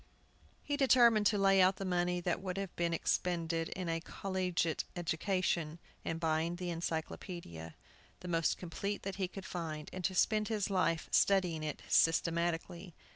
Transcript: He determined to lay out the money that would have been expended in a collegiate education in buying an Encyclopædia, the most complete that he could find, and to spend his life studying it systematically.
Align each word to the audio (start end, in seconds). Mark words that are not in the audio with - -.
He 0.63 0.77
determined 0.77 1.27
to 1.27 1.37
lay 1.37 1.61
out 1.61 1.75
the 1.75 1.85
money 1.85 2.19
that 2.21 2.41
would 2.41 2.57
have 2.57 2.75
been 2.75 2.91
expended 2.91 3.69
in 3.69 3.87
a 3.87 4.01
collegiate 4.01 4.83
education 4.95 5.77
in 6.03 6.17
buying 6.17 6.53
an 6.59 6.79
Encyclopædia, 6.81 7.75
the 8.21 8.27
most 8.27 8.57
complete 8.57 9.03
that 9.03 9.17
he 9.17 9.27
could 9.27 9.45
find, 9.45 9.91
and 9.93 10.03
to 10.05 10.15
spend 10.15 10.47
his 10.47 10.71
life 10.71 11.07
studying 11.11 11.61
it 11.61 11.83
systematically. 11.87 12.95